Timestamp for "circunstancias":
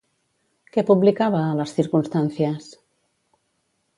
1.79-2.73